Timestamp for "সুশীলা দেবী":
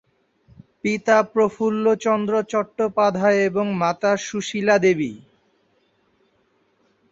4.19-5.13